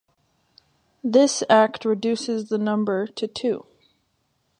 [1.03, 3.67] This Act reduces the number to two.